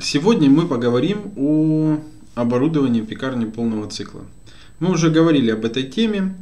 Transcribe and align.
Сегодня 0.00 0.48
мы 0.48 0.68
поговорим 0.68 1.32
о 1.36 1.98
оборудовании 2.36 3.00
пекарни 3.00 3.46
полного 3.46 3.90
цикла. 3.90 4.22
Мы 4.78 4.92
уже 4.92 5.10
говорили 5.10 5.50
об 5.50 5.64
этой 5.64 5.82
теме, 5.82 6.36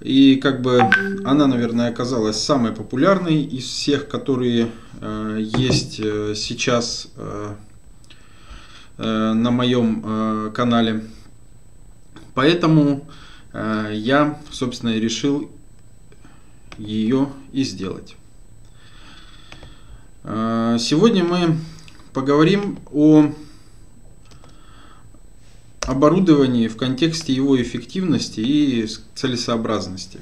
и 0.00 0.36
как 0.36 0.62
бы 0.62 0.80
она, 1.22 1.46
наверное, 1.46 1.90
оказалась 1.90 2.42
самой 2.42 2.72
популярной 2.72 3.42
из 3.42 3.64
всех, 3.64 4.08
которые 4.08 4.70
э, 5.02 5.38
есть 5.40 6.00
э, 6.00 6.32
сейчас 6.34 7.08
э, 7.16 7.54
э, 8.96 9.32
на 9.34 9.50
моем 9.50 10.02
э, 10.02 10.50
канале. 10.54 11.04
Поэтому 12.32 13.06
э, 13.52 13.90
я, 13.92 14.40
собственно, 14.50 14.90
и 14.90 15.00
решил 15.00 15.50
ее 16.78 17.28
и 17.52 17.62
сделать. 17.62 18.16
Э, 20.24 20.78
сегодня 20.80 21.24
мы 21.24 21.58
поговорим 22.16 22.78
о 22.94 23.26
оборудовании 25.82 26.66
в 26.66 26.78
контексте 26.78 27.34
его 27.34 27.60
эффективности 27.60 28.40
и 28.40 28.88
целесообразности. 29.14 30.20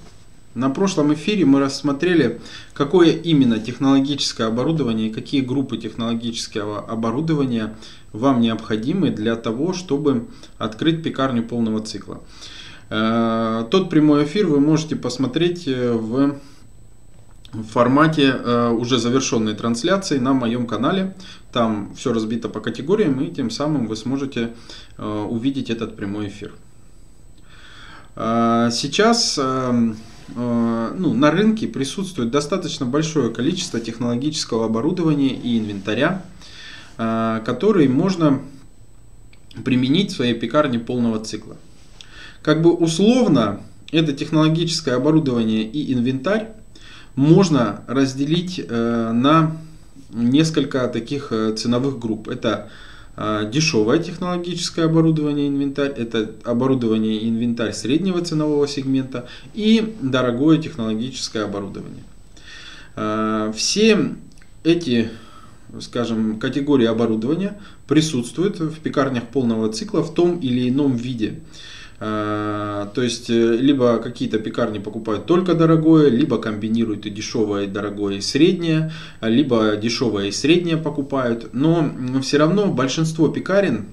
На 0.56 0.70
прошлом 0.70 1.14
эфире 1.14 1.44
мы 1.44 1.60
рассмотрели, 1.60 2.40
какое 2.72 3.12
именно 3.12 3.60
технологическое 3.60 4.48
оборудование 4.48 5.08
и 5.08 5.12
какие 5.12 5.40
группы 5.40 5.76
технологического 5.76 6.80
оборудования 6.80 7.76
вам 8.12 8.40
необходимы 8.40 9.10
для 9.10 9.36
того, 9.36 9.72
чтобы 9.72 10.26
открыть 10.58 11.04
пекарню 11.04 11.44
полного 11.44 11.80
цикла. 11.80 12.20
Э, 12.90 13.66
тот 13.70 13.88
прямой 13.88 14.24
эфир 14.24 14.48
вы 14.48 14.58
можете 14.58 14.96
посмотреть 14.96 15.68
э, 15.68 15.92
в 15.92 16.40
формате 17.62 18.34
э, 18.34 18.70
уже 18.70 18.98
завершенной 18.98 19.54
трансляции 19.54 20.18
на 20.18 20.32
моем 20.32 20.66
канале. 20.66 21.14
Там 21.54 21.94
все 21.94 22.12
разбито 22.12 22.48
по 22.48 22.58
категориям, 22.58 23.20
и 23.20 23.30
тем 23.32 23.48
самым 23.48 23.86
вы 23.86 23.94
сможете 23.94 24.54
э, 24.98 25.06
увидеть 25.06 25.70
этот 25.70 25.94
прямой 25.94 26.26
эфир. 26.26 26.52
Э, 28.16 28.70
сейчас 28.72 29.38
э, 29.40 29.94
э, 30.34 30.94
ну, 30.98 31.14
на 31.14 31.30
рынке 31.30 31.68
присутствует 31.68 32.32
достаточно 32.32 32.86
большое 32.86 33.32
количество 33.32 33.78
технологического 33.78 34.66
оборудования 34.66 35.32
и 35.32 35.60
инвентаря, 35.60 36.24
э, 36.98 37.40
который 37.46 37.86
можно 37.86 38.40
применить 39.64 40.10
в 40.10 40.16
своей 40.16 40.34
пекарне 40.34 40.80
полного 40.80 41.20
цикла. 41.20 41.56
Как 42.42 42.62
бы 42.62 42.72
условно 42.72 43.60
это 43.92 44.12
технологическое 44.12 44.96
оборудование 44.96 45.62
и 45.62 45.94
инвентарь 45.94 46.48
можно 47.14 47.84
разделить 47.86 48.60
на 48.68 49.56
несколько 50.14 50.86
таких 50.88 51.32
э, 51.32 51.54
ценовых 51.54 51.98
групп. 51.98 52.28
Это 52.28 52.70
э, 53.16 53.50
дешевое 53.52 53.98
технологическое 53.98 54.86
оборудование 54.86 55.48
инвентарь, 55.48 55.90
это 55.90 56.30
оборудование 56.44 57.18
и 57.18 57.28
инвентарь 57.28 57.72
среднего 57.72 58.22
ценового 58.22 58.66
сегмента 58.66 59.28
и 59.52 59.96
дорогое 60.00 60.58
технологическое 60.58 61.44
оборудование. 61.44 62.04
Все 63.54 64.14
эти 64.62 65.10
скажем, 65.80 66.38
категории 66.38 66.86
оборудования 66.86 67.58
присутствуют 67.86 68.60
в 68.60 68.78
пекарнях 68.80 69.24
полного 69.24 69.72
цикла 69.72 70.02
в 70.02 70.14
том 70.14 70.38
или 70.38 70.68
ином 70.68 70.96
виде. 70.96 71.40
А, 72.00 72.90
то 72.94 73.02
есть, 73.02 73.30
э, 73.30 73.56
либо 73.56 73.98
какие-то 73.98 74.38
пекарни 74.38 74.78
покупают 74.78 75.26
только 75.26 75.54
дорогое, 75.54 76.08
либо 76.08 76.38
комбинируют 76.38 77.06
и 77.06 77.10
дешевое, 77.10 77.64
и 77.64 77.68
дорогое, 77.68 78.16
и 78.16 78.20
среднее, 78.20 78.92
либо 79.20 79.76
дешевое 79.76 80.26
и 80.26 80.32
среднее 80.32 80.76
покупают. 80.76 81.50
Но 81.52 81.90
все 82.22 82.38
равно 82.38 82.66
большинство 82.66 83.28
пекарен 83.28 83.86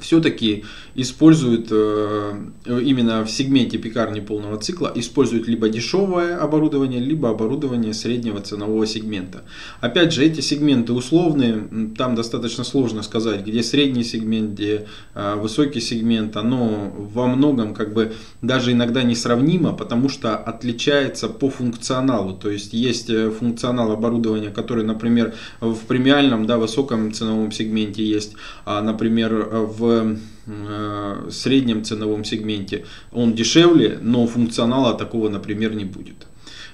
все-таки 0.00 0.64
используют 0.94 1.68
э, 1.70 2.32
именно 2.66 3.24
в 3.24 3.30
сегменте 3.30 3.78
пекарни 3.78 4.20
полного 4.20 4.58
цикла, 4.58 4.92
используют 4.94 5.46
либо 5.46 5.68
дешевое 5.68 6.36
оборудование, 6.36 7.00
либо 7.00 7.30
оборудование 7.30 7.94
среднего 7.94 8.40
ценового 8.40 8.86
сегмента. 8.86 9.44
Опять 9.80 10.12
же, 10.12 10.24
эти 10.24 10.40
сегменты 10.40 10.92
условные, 10.92 11.92
там 11.96 12.14
достаточно 12.14 12.64
сложно 12.64 13.02
сказать, 13.02 13.46
где 13.46 13.62
средний 13.62 14.04
сегмент, 14.04 14.52
где 14.52 14.86
э, 15.14 15.34
высокий 15.36 15.80
сегмент, 15.80 16.36
оно 16.36 16.92
во 16.96 17.26
многом 17.26 17.74
как 17.74 17.92
бы 17.92 18.12
даже 18.42 18.72
иногда 18.72 19.02
несравнимо, 19.02 19.72
потому 19.72 20.08
что 20.08 20.36
отличается 20.36 21.28
по 21.28 21.48
функционалу. 21.48 22.34
То 22.34 22.50
есть 22.50 22.72
есть 22.72 23.10
э, 23.10 23.30
функционал 23.30 23.92
оборудования, 23.92 24.50
который, 24.50 24.84
например, 24.84 25.34
в 25.60 25.78
премиальном, 25.86 26.46
да, 26.46 26.58
высоком 26.58 27.12
ценовом 27.12 27.52
сегменте 27.52 28.04
есть, 28.04 28.34
а, 28.64 28.82
например, 28.82 29.48
в 29.52 29.87
э, 29.90 31.28
среднем 31.30 31.84
ценовом 31.84 32.24
сегменте 32.24 32.84
он 33.12 33.34
дешевле, 33.34 33.98
но 34.00 34.26
функционала 34.26 34.94
такого, 34.94 35.28
например, 35.28 35.74
не 35.74 35.84
будет. 35.84 36.26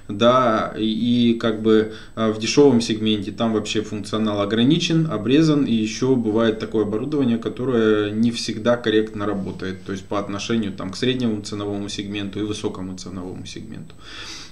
Да, 0.07 0.73
и, 0.77 1.31
и 1.31 1.33
как 1.39 1.63
бы 1.63 1.93
э, 2.15 2.31
в 2.31 2.39
дешевом 2.39 2.79
сегменте 2.79 3.31
там 3.31 3.53
вообще 3.53 3.81
функционал 3.81 4.41
ограничен, 4.41 5.07
обрезан, 5.11 5.65
и 5.65 5.73
еще 5.73 6.15
бывает 6.15 6.59
такое 6.59 6.83
оборудование, 6.83 7.39
которое 7.39 8.11
не 8.11 8.29
всегда 8.29 8.77
корректно 8.77 9.25
работает, 9.25 9.83
то 9.83 9.91
есть 9.91 10.05
по 10.05 10.19
отношению 10.19 10.73
там, 10.73 10.91
к 10.91 10.95
среднему 10.95 11.41
ценовому 11.41 11.89
сегменту 11.89 12.39
и 12.39 12.43
высокому 12.43 12.95
ценовому 12.97 13.47
сегменту. 13.47 13.95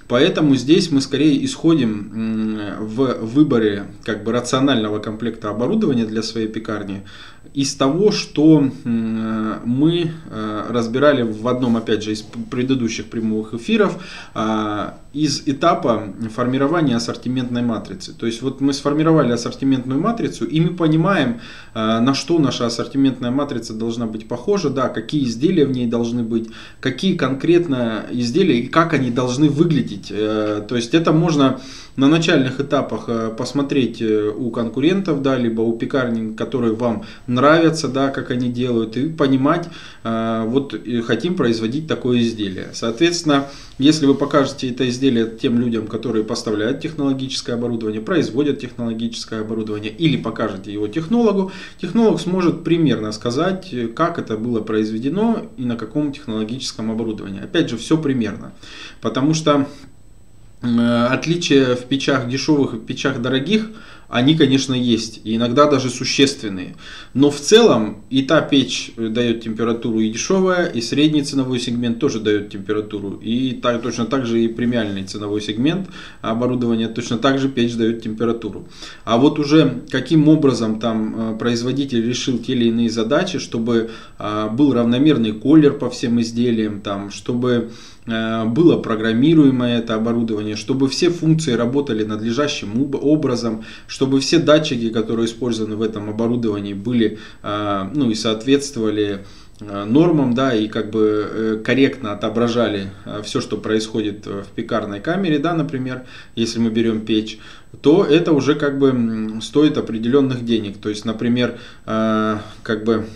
Поэтому 0.08 0.54
здесь 0.54 0.90
мы 0.90 1.00
скорее 1.00 1.42
исходим 1.44 2.58
в 2.80 3.14
выборе 3.22 3.86
как 4.04 4.22
бы 4.22 4.32
рационального 4.32 4.98
комплекта 4.98 5.48
оборудования 5.48 6.04
для 6.04 6.22
своей 6.22 6.46
пекарни 6.46 7.04
из 7.52 7.74
того, 7.74 8.10
что 8.10 8.68
мы 8.84 10.10
э, 10.30 10.66
разбирали 10.70 11.22
в 11.22 11.46
одном, 11.48 11.76
опять 11.76 12.02
же, 12.02 12.12
из 12.12 12.22
предыдущих 12.22 13.06
прямых 13.06 13.54
эфиров, 13.54 14.02
а, 14.34 14.98
из 15.14 15.42
этапа 15.46 16.12
формирования 16.34 16.96
ассортиментной 16.96 17.62
матрицы. 17.62 18.12
То 18.12 18.26
есть 18.26 18.42
вот 18.42 18.60
мы 18.60 18.72
сформировали 18.72 19.32
ассортиментную 19.32 20.00
матрицу, 20.00 20.44
и 20.44 20.60
мы 20.60 20.74
понимаем, 20.74 21.40
э, 21.74 22.00
на 22.00 22.14
что 22.14 22.38
наша 22.38 22.66
ассортиментная 22.66 23.30
матрица 23.30 23.74
должна 23.74 24.06
быть 24.06 24.26
похожа, 24.26 24.70
да, 24.70 24.88
какие 24.88 25.24
изделия 25.24 25.66
в 25.66 25.70
ней 25.70 25.86
должны 25.86 26.24
быть, 26.24 26.50
какие 26.80 27.16
конкретно 27.16 28.06
изделия 28.10 28.58
и 28.60 28.66
как 28.66 28.92
они 28.92 29.10
должны 29.10 29.48
выглядеть. 29.48 30.08
Э, 30.10 30.64
то 30.68 30.74
есть 30.74 30.94
это 30.94 31.12
можно 31.12 31.60
на 31.96 32.08
начальных 32.08 32.60
этапах 32.60 33.04
э, 33.08 33.30
посмотреть 33.36 34.02
э, 34.02 34.32
у 34.36 34.50
конкурентов, 34.50 35.22
да, 35.22 35.36
либо 35.36 35.60
у 35.60 35.78
пекарни, 35.78 36.34
которые 36.34 36.74
вам 36.74 37.04
нравятся, 37.34 37.88
да, 37.88 38.10
как 38.10 38.30
они 38.30 38.48
делают, 38.48 38.96
и 38.96 39.08
понимать, 39.08 39.68
э, 40.02 40.44
вот 40.46 40.74
хотим 41.06 41.36
производить 41.36 41.86
такое 41.86 42.20
изделие. 42.20 42.68
Соответственно, 42.72 43.48
если 43.78 44.06
вы 44.06 44.14
покажете 44.14 44.70
это 44.70 44.88
изделие 44.88 45.26
тем 45.26 45.58
людям, 45.60 45.86
которые 45.86 46.24
поставляют 46.24 46.80
технологическое 46.80 47.56
оборудование, 47.56 48.00
производят 48.00 48.60
технологическое 48.60 49.40
оборудование, 49.40 49.90
или 49.90 50.16
покажете 50.16 50.72
его 50.72 50.88
технологу, 50.88 51.52
технолог 51.80 52.20
сможет 52.20 52.64
примерно 52.64 53.12
сказать, 53.12 53.74
как 53.94 54.18
это 54.18 54.36
было 54.36 54.60
произведено 54.60 55.46
и 55.56 55.64
на 55.64 55.76
каком 55.76 56.12
технологическом 56.12 56.90
оборудовании. 56.90 57.42
Опять 57.42 57.70
же, 57.70 57.76
все 57.76 57.98
примерно. 57.98 58.52
Потому 59.00 59.34
что 59.34 59.66
Э, 60.64 61.08
отличия 61.10 61.76
в 61.76 61.84
печах 61.84 62.28
дешевых 62.28 62.74
и 62.74 62.78
печах 62.78 63.20
дорогих, 63.20 63.68
они, 64.14 64.36
конечно, 64.36 64.74
есть, 64.74 65.20
и 65.24 65.34
иногда 65.34 65.66
даже 65.66 65.90
существенные. 65.90 66.76
Но 67.14 67.30
в 67.32 67.40
целом 67.40 68.04
и 68.10 68.22
та 68.22 68.42
печь 68.42 68.92
дает 68.96 69.40
температуру 69.42 69.98
и 69.98 70.08
дешевая, 70.08 70.66
и 70.66 70.80
средний 70.80 71.22
ценовой 71.22 71.58
сегмент 71.58 71.98
тоже 71.98 72.20
дает 72.20 72.48
температуру. 72.48 73.18
И 73.20 73.58
так, 73.60 73.82
точно 73.82 74.06
так 74.06 74.24
же 74.24 74.40
и 74.40 74.46
премиальный 74.46 75.02
ценовой 75.02 75.40
сегмент 75.40 75.88
оборудования 76.22 76.86
точно 76.86 77.18
так 77.18 77.40
же 77.40 77.48
печь 77.48 77.74
дает 77.74 78.02
температуру. 78.02 78.68
А 79.04 79.18
вот 79.18 79.40
уже 79.40 79.82
каким 79.90 80.28
образом 80.28 80.78
там 80.78 81.34
э, 81.34 81.36
производитель 81.36 82.06
решил 82.06 82.38
те 82.38 82.52
или 82.52 82.66
иные 82.66 82.90
задачи, 82.90 83.40
чтобы 83.40 83.90
э, 84.20 84.48
был 84.52 84.72
равномерный 84.74 85.32
колер 85.32 85.72
по 85.72 85.90
всем 85.90 86.20
изделиям, 86.20 86.82
там, 86.82 87.10
чтобы 87.10 87.52
Э, 87.54 87.68
было 88.06 88.76
программируемое 88.76 89.78
это 89.78 89.94
оборудование, 89.94 90.56
чтобы 90.56 90.88
все 90.88 91.08
функции 91.08 91.52
работали 91.52 92.04
надлежащим 92.04 92.94
образом, 92.94 93.64
чтобы 93.86 94.20
все 94.20 94.38
датчики, 94.38 94.90
которые 94.90 95.26
использованы 95.26 95.76
в 95.76 95.82
этом 95.82 96.10
оборудовании, 96.10 96.74
были 96.74 97.18
э, 97.42 97.90
ну, 97.94 98.10
и 98.10 98.14
соответствовали 98.14 99.24
э, 99.60 99.84
нормам, 99.84 100.34
да, 100.34 100.54
и 100.54 100.68
как 100.68 100.90
бы 100.90 101.62
корректно 101.64 102.12
отображали 102.12 102.90
все, 103.22 103.40
что 103.40 103.56
происходит 103.56 104.26
в 104.26 104.44
пекарной 104.54 105.00
камере, 105.00 105.38
да, 105.38 105.54
например, 105.54 106.02
если 106.36 106.58
мы 106.58 106.70
берем 106.70 107.06
печь, 107.06 107.38
то 107.80 108.04
это 108.04 108.32
уже 108.32 108.54
как 108.54 108.78
бы 108.78 109.40
стоит 109.40 109.78
определенных 109.78 110.44
денег. 110.44 110.76
То 110.78 110.90
есть, 110.90 111.04
например, 111.04 111.58
как 111.84 112.84
бы 112.84 113.06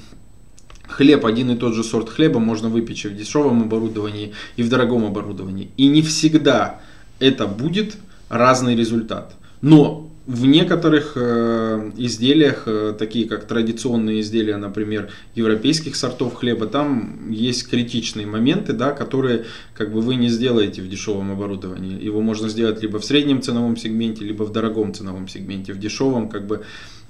хлеб, 0.99 1.25
один 1.25 1.51
и 1.53 1.57
тот 1.57 1.75
же 1.75 1.85
сорт 1.85 2.11
хлеба 2.11 2.41
можно 2.41 2.69
выпечь 2.69 3.05
и 3.05 3.09
в 3.09 3.17
дешевом 3.17 3.63
оборудовании, 3.63 4.33
и 4.57 4.63
в 4.65 4.69
дорогом 4.69 5.05
оборудовании. 5.05 5.71
И 5.77 5.87
не 5.87 6.03
всегда 6.03 6.81
это 7.21 7.47
будет 7.47 7.97
разный 8.29 8.75
результат. 8.77 9.35
Но 9.61 10.11
в 10.27 10.45
некоторых 10.45 11.13
э, 11.15 11.91
изделиях, 11.97 12.65
э, 12.67 12.95
такие 12.99 13.27
как 13.27 13.47
традиционные 13.47 14.21
изделия, 14.21 14.57
например, 14.57 15.09
европейских 15.37 15.97
сортов 15.97 16.35
хлеба, 16.35 16.67
там 16.67 17.31
есть 17.31 17.71
критичные 17.71 18.27
моменты, 18.27 18.73
да, 18.73 18.91
которые 18.91 19.45
как 19.75 19.93
бы 19.93 20.01
вы 20.01 20.17
не 20.17 20.29
сделаете 20.29 20.83
в 20.83 20.89
дешевом 20.89 21.31
оборудовании. 21.31 22.05
Его 22.05 22.21
можно 22.21 22.49
сделать 22.49 22.83
либо 22.83 22.99
в 22.99 23.05
среднем 23.05 23.41
ценовом 23.41 23.77
сегменте, 23.77 24.25
либо 24.25 24.43
в 24.43 24.53
дорогом 24.53 24.93
ценовом 24.93 25.29
сегменте. 25.29 25.73
В 25.73 25.79
дешевом 25.79 26.29
как 26.29 26.47
бы 26.47 26.63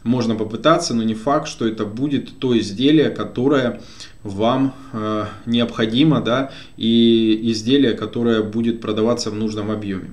можно 0.09 0.35
попытаться, 0.35 0.95
но 0.95 1.03
не 1.03 1.15
факт, 1.15 1.49
что 1.49 1.67
это 1.67 1.85
будет 1.85 2.39
то 2.39 2.59
изделие, 2.59 3.11
которое 3.11 3.81
вам 4.25 4.75
э, 4.93 5.27
необходимо, 5.47 6.21
да, 6.21 6.51
и 6.77 7.41
изделие, 7.53 7.93
которое 7.93 8.43
будет 8.43 8.81
продаваться 8.81 9.31
в 9.31 9.35
нужном 9.35 9.71
объеме. 9.71 10.11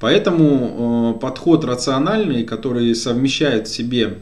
Поэтому 0.00 1.14
э, 1.16 1.20
подход 1.20 1.64
рациональный, 1.64 2.44
который 2.44 2.94
совмещает 2.94 3.66
в 3.66 3.74
себе 3.74 4.18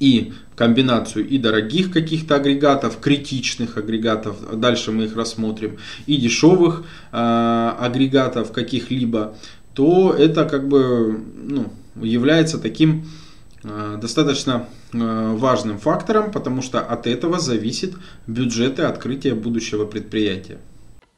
и 0.00 0.32
комбинацию 0.56 1.28
и 1.28 1.38
дорогих 1.38 1.92
каких-то 1.92 2.36
агрегатов, 2.36 3.00
критичных 3.00 3.76
агрегатов, 3.76 4.36
дальше 4.58 4.92
мы 4.92 5.04
их 5.04 5.16
рассмотрим, 5.16 5.78
и 6.06 6.16
дешевых 6.16 6.84
э, 7.12 7.72
агрегатов 7.78 8.52
каких-либо, 8.52 9.34
то 9.74 10.14
это 10.18 10.44
как 10.46 10.68
бы 10.68 11.20
ну, 11.36 11.72
является 12.02 12.58
таким 12.58 13.04
достаточно 13.62 14.68
э, 14.92 15.34
важным 15.36 15.78
фактором, 15.78 16.30
потому 16.30 16.62
что 16.62 16.80
от 16.80 17.06
этого 17.06 17.38
зависит 17.38 17.94
бюджеты 18.26 18.82
открытия 18.82 19.34
будущего 19.34 19.84
предприятия. 19.84 20.58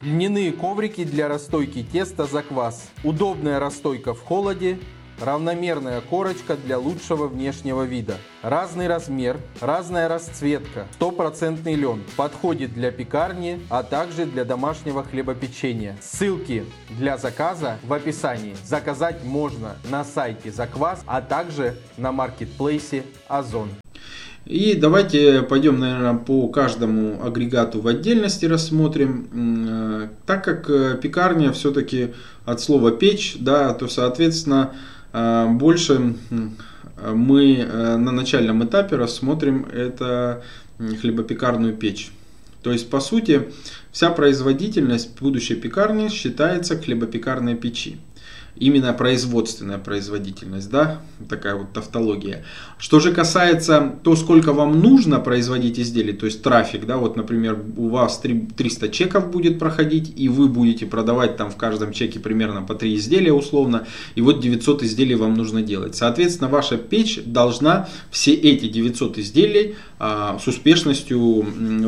Льняные 0.01 0.51
коврики 0.51 1.05
для 1.05 1.29
расстойки 1.29 1.85
теста 1.89 2.25
за 2.25 2.41
квас. 2.43 2.89
Удобная 3.05 3.59
расстойка 3.59 4.13
в 4.13 4.21
холоде. 4.21 4.79
Равномерная 5.19 6.01
корочка 6.01 6.57
для 6.57 6.77
лучшего 6.77 7.27
внешнего 7.27 7.83
вида. 7.83 8.17
Разный 8.41 8.87
размер, 8.87 9.37
разная 9.61 10.07
расцветка. 10.07 10.87
Стопроцентный 10.93 11.75
лен. 11.75 12.01
Подходит 12.17 12.73
для 12.73 12.91
пекарни, 12.91 13.59
а 13.69 13.83
также 13.83 14.25
для 14.25 14.43
домашнего 14.45 15.03
хлебопечения. 15.03 15.97
Ссылки 16.01 16.65
для 16.89 17.17
заказа 17.17 17.77
в 17.83 17.93
описании. 17.93 18.55
Заказать 18.63 19.23
можно 19.23 19.75
на 19.89 20.03
сайте 20.03 20.51
Заквас, 20.51 21.01
а 21.05 21.21
также 21.21 21.75
на 21.97 22.11
маркетплейсе 22.11 23.03
Озон. 23.27 23.69
И 24.45 24.75
давайте 24.75 25.41
пойдем, 25.41 25.79
наверное, 25.79 26.15
по 26.15 26.49
каждому 26.49 27.23
агрегату 27.23 27.79
в 27.79 27.87
отдельности 27.87 28.45
рассмотрим. 28.45 29.29
Э, 29.33 30.09
так 30.25 30.43
как 30.43 30.69
э, 30.69 30.99
пекарня 31.01 31.53
все-таки 31.53 32.13
от 32.43 32.59
слова 32.59 32.91
печь, 32.91 33.37
да, 33.39 33.73
то, 33.73 33.87
соответственно, 33.87 34.73
больше 35.13 36.15
мы 37.13 37.63
на 37.65 38.11
начальном 38.11 38.63
этапе 38.65 38.95
рассмотрим 38.95 39.65
это 39.71 40.43
хлебопекарную 40.77 41.75
печь. 41.75 42.11
То 42.61 42.71
есть, 42.71 42.89
по 42.89 42.99
сути, 42.99 43.49
вся 43.91 44.09
производительность 44.09 45.19
будущей 45.19 45.55
пекарни 45.55 46.09
считается 46.09 46.77
хлебопекарной 46.77 47.55
печи 47.55 47.97
именно 48.55 48.93
производственная 48.93 49.77
производительность, 49.77 50.69
да, 50.69 51.01
такая 51.27 51.55
вот 51.55 51.73
тавтология. 51.73 52.45
Что 52.77 52.99
же 52.99 53.11
касается 53.11 53.95
то, 54.03 54.15
сколько 54.15 54.53
вам 54.53 54.79
нужно 54.79 55.19
производить 55.19 55.79
изделий, 55.79 56.13
то 56.13 56.25
есть 56.25 56.43
трафик, 56.43 56.85
да, 56.85 56.97
вот, 56.97 57.15
например, 57.15 57.59
у 57.77 57.89
вас 57.89 58.19
300 58.19 58.89
чеков 58.89 59.31
будет 59.31 59.59
проходить, 59.59 60.13
и 60.15 60.29
вы 60.29 60.47
будете 60.47 60.85
продавать 60.85 61.37
там 61.37 61.49
в 61.49 61.55
каждом 61.55 61.93
чеке 61.93 62.19
примерно 62.19 62.61
по 62.61 62.75
3 62.75 62.95
изделия 62.95 63.33
условно, 63.33 63.87
и 64.15 64.21
вот 64.21 64.39
900 64.39 64.83
изделий 64.83 65.15
вам 65.15 65.33
нужно 65.33 65.61
делать. 65.61 65.95
Соответственно, 65.95 66.49
ваша 66.49 66.77
печь 66.77 67.19
должна 67.25 67.89
все 68.11 68.33
эти 68.33 68.67
900 68.67 69.17
изделий 69.17 69.75
а, 69.99 70.37
с 70.37 70.47
успешностью 70.47 71.19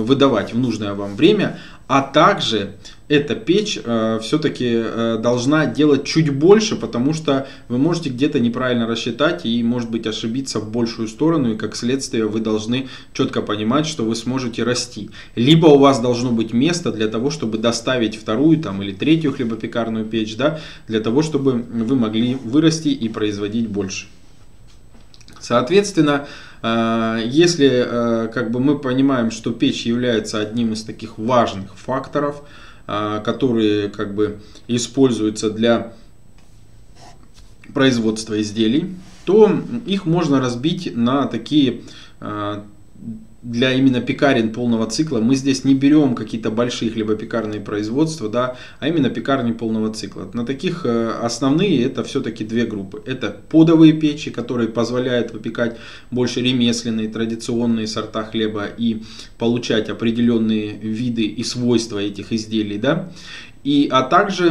выдавать 0.04 0.54
в 0.54 0.58
нужное 0.58 0.94
вам 0.94 1.16
время, 1.16 1.60
а 1.88 2.02
также 2.02 2.76
эта 3.08 3.36
печь 3.36 3.80
э, 3.84 4.20
все-таки 4.22 4.72
э, 4.74 5.20
должна 5.22 5.68
делать 5.68 6.06
чуть 6.06 6.34
больше, 6.34 6.76
потому 6.76 7.14
что 7.14 7.48
вы 7.68 7.78
можете 7.78 8.10
где-то 8.10 8.40
неправильно 8.40 8.88
рассчитать 8.88 9.46
и, 9.46 9.62
может 9.64 9.92
быть, 9.92 10.08
ошибиться 10.08 10.60
в 10.60 10.72
большую 10.72 11.08
сторону, 11.08 11.54
и 11.54 11.58
как 11.58 11.76
следствие 11.76 12.26
вы 12.26 12.40
должны 12.40 12.88
четко 13.14 13.42
понимать, 13.42 13.86
что 13.86 14.04
вы 14.04 14.16
сможете 14.16 14.64
расти. 14.64 15.12
Либо 15.36 15.68
у 15.68 15.78
вас 15.78 16.00
должно 16.00 16.32
быть 16.32 16.52
место 16.52 16.92
для 16.92 17.08
того, 17.08 17.30
чтобы 17.30 17.60
доставить 17.60 18.16
вторую 18.16 18.58
там, 18.60 18.82
или 18.82 18.92
третью 18.92 19.34
хлебопекарную 19.34 20.06
печь, 20.06 20.36
да, 20.36 20.60
для 20.88 21.00
того, 21.00 21.22
чтобы 21.22 21.52
вы 21.54 21.96
могли 21.96 22.36
вырасти 22.36 22.90
и 22.90 23.08
производить 23.08 23.68
больше. 23.68 24.08
Соответственно, 25.40 26.28
э, 26.64 27.22
если 27.24 27.70
э, 27.70 28.28
как 28.34 28.50
бы 28.50 28.60
мы 28.60 28.80
понимаем, 28.80 29.30
что 29.30 29.52
печь 29.52 29.86
является 29.86 30.40
одним 30.40 30.74
из 30.74 30.82
таких 30.82 31.20
важных 31.20 31.78
факторов, 31.78 32.42
которые 32.86 33.90
как 33.90 34.14
бы 34.14 34.40
используются 34.68 35.50
для 35.50 35.94
производства 37.74 38.40
изделий, 38.42 38.96
то 39.26 39.52
их 39.86 40.06
можно 40.06 40.40
разбить 40.40 40.96
на 40.96 41.26
такие 41.26 41.82
для 43.46 43.74
именно 43.74 44.02
пекарен 44.02 44.52
полного 44.52 44.88
цикла 44.88 45.20
мы 45.20 45.36
здесь 45.36 45.64
не 45.64 45.76
берем 45.76 46.16
какие-то 46.16 46.50
большие 46.50 46.90
хлебопекарные 46.90 47.62
производства, 47.62 48.28
да, 48.28 48.58
а 48.80 48.88
именно 48.88 49.12
пекарни 49.12 49.52
полного 49.52 49.94
цикла. 49.94 50.30
На 50.34 50.46
таких 50.48 50.84
э, 50.84 51.12
основные 51.22 51.84
это 51.84 52.04
все-таки 52.04 52.44
две 52.44 52.66
группы. 52.66 53.04
Это 53.06 53.30
подовые 53.50 53.94
печи, 53.94 54.32
которые 54.32 54.70
позволяют 54.70 55.32
выпекать 55.32 55.78
больше 56.10 56.42
ремесленные, 56.42 57.08
традиционные 57.08 57.86
сорта 57.86 58.24
хлеба 58.24 58.66
и 58.66 59.04
получать 59.38 59.90
определенные 59.90 60.78
виды 60.80 61.22
и 61.22 61.44
свойства 61.44 62.00
этих 62.00 62.34
изделий. 62.34 62.80
Да 62.80 63.12
и, 63.66 63.90
а 63.92 64.04
также 64.04 64.50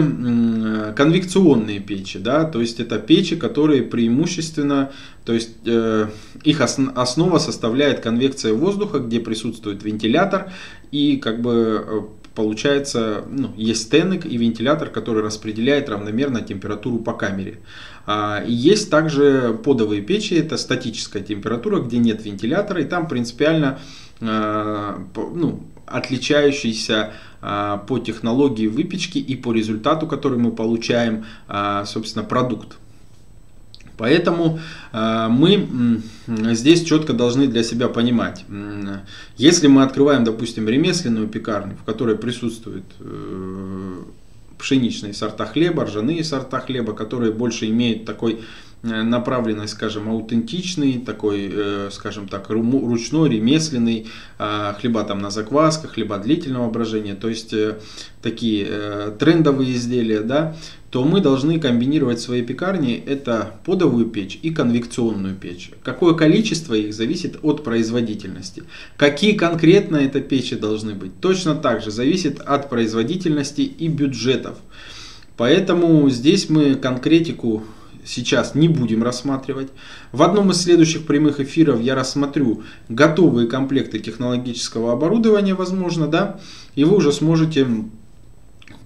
конвекционные 0.96 1.78
печи, 1.78 2.18
да, 2.18 2.44
то 2.44 2.60
есть 2.60 2.80
это 2.80 2.98
печи, 2.98 3.36
которые 3.36 3.82
преимущественно, 3.82 4.90
то 5.24 5.32
есть 5.32 5.52
э, 5.64 6.08
их 6.42 6.60
основ, 6.60 6.90
основа 6.98 7.38
составляет 7.38 8.00
конвекция 8.00 8.54
воздуха, 8.54 8.98
где 8.98 9.20
присутствует 9.20 9.84
вентилятор 9.84 10.50
и 10.90 11.18
как 11.18 11.42
бы 11.42 11.84
э, 11.86 12.00
получается, 12.34 13.22
ну, 13.30 13.52
есть 13.56 13.82
стенок 13.82 14.26
и 14.26 14.36
вентилятор, 14.36 14.90
который 14.90 15.22
распределяет 15.22 15.88
равномерно 15.88 16.40
температуру 16.40 16.98
по 16.98 17.12
камере. 17.12 17.60
А, 18.06 18.42
и 18.44 18.52
есть 18.52 18.90
также 18.90 19.56
подовые 19.64 20.02
печи, 20.02 20.34
это 20.34 20.56
статическая 20.56 21.22
температура, 21.22 21.80
где 21.80 21.98
нет 21.98 22.24
вентилятора, 22.24 22.80
и 22.80 22.84
там 22.84 23.06
принципиально 23.06 23.78
э, 24.20 24.96
ну, 25.14 25.62
отличающийся 25.86 27.12
по 27.86 27.98
технологии 27.98 28.66
выпечки 28.66 29.18
и 29.18 29.36
по 29.36 29.52
результату, 29.52 30.06
который 30.06 30.38
мы 30.38 30.50
получаем, 30.50 31.24
а, 31.48 31.84
собственно, 31.84 32.24
продукт. 32.24 32.78
Поэтому 33.96 34.58
э, 34.92 35.28
мы 35.30 36.02
здесь 36.26 36.82
четко 36.82 37.12
должны 37.12 37.46
для 37.46 37.62
себя 37.62 37.88
понимать, 37.88 38.44
если 39.36 39.68
мы 39.68 39.82
открываем, 39.82 40.24
допустим, 40.24 40.68
ремесленную 40.68 41.28
пекарню, 41.28 41.76
в 41.76 41.84
которой 41.84 42.16
присутствуют 42.16 42.84
э, 42.98 44.02
пшеничные 44.58 45.14
сорта 45.14 45.46
хлеба, 45.46 45.84
ржаные 45.84 46.24
сорта 46.24 46.60
хлеба, 46.60 46.92
которые 46.92 47.32
больше 47.32 47.66
имеют 47.68 48.04
такой 48.04 48.40
направленность, 48.84 49.72
скажем, 49.72 50.08
аутентичный, 50.08 50.98
такой, 50.98 51.50
э, 51.50 51.88
скажем 51.90 52.28
так, 52.28 52.50
ручной, 52.50 53.30
ремесленный, 53.30 54.06
а, 54.38 54.74
хлеба 54.74 55.04
там 55.04 55.20
на 55.20 55.30
заквасках, 55.30 55.92
хлеба 55.92 56.18
длительного 56.18 56.70
брожения, 56.70 57.14
то 57.14 57.28
есть 57.28 57.52
э, 57.52 57.78
такие 58.22 58.66
трендовые 59.18 59.74
изделия, 59.74 60.20
да, 60.20 60.56
то 60.90 61.02
мы 61.02 61.20
должны 61.20 61.58
комбинировать 61.58 62.18
в 62.18 62.22
своей 62.22 62.44
пекарне 62.44 62.96
это 62.98 63.54
подовую 63.64 64.06
печь 64.06 64.38
и 64.42 64.50
конвекционную 64.50 65.34
печь. 65.34 65.72
Какое 65.82 66.14
количество 66.14 66.74
их 66.74 66.94
зависит 66.94 67.38
от 67.42 67.64
производительности. 67.64 68.62
Какие 68.96 69.32
конкретно 69.32 69.96
это 69.96 70.20
печи 70.20 70.54
должны 70.54 70.94
быть, 70.94 71.18
точно 71.20 71.56
так 71.56 71.82
же 71.82 71.90
зависит 71.90 72.38
от 72.40 72.70
производительности 72.70 73.62
и 73.62 73.88
бюджетов. 73.88 74.58
Поэтому 75.36 76.08
здесь 76.10 76.48
мы 76.48 76.76
конкретику 76.76 77.64
сейчас 78.04 78.54
не 78.54 78.68
будем 78.68 79.02
рассматривать. 79.02 79.68
В 80.12 80.22
одном 80.22 80.50
из 80.50 80.62
следующих 80.62 81.06
прямых 81.06 81.40
эфиров 81.40 81.80
я 81.80 81.94
рассмотрю 81.94 82.62
готовые 82.88 83.48
комплекты 83.48 83.98
технологического 83.98 84.92
оборудования, 84.92 85.54
возможно, 85.54 86.06
да, 86.06 86.40
и 86.74 86.84
вы 86.84 86.96
уже 86.96 87.12
сможете 87.12 87.66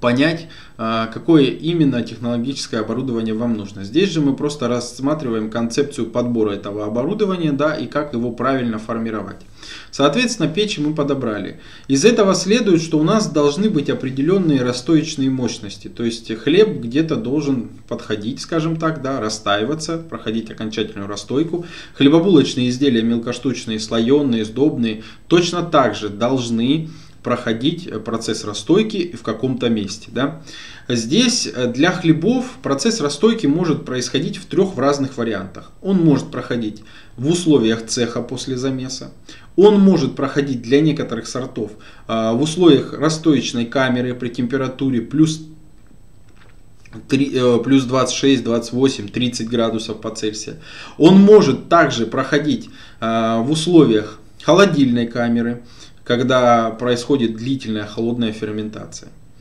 понять, 0.01 0.49
а, 0.77 1.07
какое 1.09 1.45
именно 1.45 2.03
технологическое 2.03 2.81
оборудование 2.81 3.35
вам 3.35 3.55
нужно. 3.55 3.85
Здесь 3.85 4.11
же 4.11 4.21
мы 4.21 4.35
просто 4.35 4.69
рассматриваем 4.69 5.51
концепцию 5.51 6.07
подбора 6.11 6.53
этого 6.53 6.87
оборудования 6.87 7.53
да, 7.53 7.75
и 7.75 7.87
как 7.87 8.13
его 8.13 8.31
правильно 8.31 8.79
формировать. 8.79 9.39
Соответственно, 9.91 10.49
печи 10.49 10.81
мы 10.81 10.95
подобрали. 10.95 11.61
Из 11.89 12.05
этого 12.05 12.35
следует, 12.35 12.83
что 12.83 12.99
у 12.99 13.03
нас 13.03 13.29
должны 13.31 13.71
быть 13.71 13.91
определенные 13.91 14.63
расстоечные 14.63 15.31
мощности. 15.31 15.89
То 15.89 16.05
есть 16.05 16.33
хлеб 16.39 16.81
где-то 16.81 17.17
должен 17.17 17.71
подходить, 17.89 18.41
скажем 18.41 18.77
так, 18.77 19.03
да, 19.03 19.21
растаиваться, 19.21 19.99
проходить 19.99 20.51
окончательную 20.51 21.09
расстойку. 21.09 21.67
Хлебобулочные 21.95 22.69
изделия 22.69 23.03
мелкоштучные, 23.03 23.81
слоеные, 23.81 24.45
сдобные 24.45 25.03
точно 25.27 25.63
так 25.63 25.95
же 25.95 26.09
должны 26.09 26.89
проходить 27.23 27.91
процесс 28.05 28.45
расстойки 28.45 29.15
в 29.15 29.23
каком-то 29.23 29.69
месте. 29.69 30.09
Да? 30.13 30.41
Здесь 30.89 31.53
для 31.75 31.91
хлебов 31.91 32.47
процесс 32.63 33.01
расстойки 33.01 33.47
может 33.47 33.85
происходить 33.85 34.37
в 34.37 34.47
трех 34.47 34.79
разных 34.79 35.19
вариантах. 35.19 35.73
Он 35.83 35.99
может 35.99 36.31
проходить 36.31 36.83
в 37.17 37.29
условиях 37.29 37.87
цеха 37.87 38.23
после 38.23 38.57
замеса. 38.57 39.11
Он 39.61 39.81
может 39.81 40.15
проходить 40.15 40.63
для 40.63 40.81
некоторых 40.81 41.27
сортов 41.27 41.73
э, 42.07 42.33
в 42.33 42.41
условиях 42.41 42.93
расстоечной 42.93 43.67
камеры 43.67 44.15
при 44.15 44.29
температуре 44.29 45.01
плюс 45.01 45.43
3, 47.09 47.33
э, 47.35 47.59
плюс 47.65 47.83
26, 47.83 48.45
28, 48.45 49.09
30 49.09 49.49
градусов 49.49 50.01
по 50.01 50.11
Цельсию. 50.11 50.59
Он 50.97 51.21
может 51.21 51.69
также 51.69 52.07
проходить 52.07 52.71
в 53.01 53.47
условиях 53.51 54.21
холодильной 54.45 55.09
камеры, 55.09 55.63
когда 56.05 56.71
происходит 56.71 57.37
длительная 57.37 57.87
холодная 57.87 58.33
ферментация. 58.33 59.09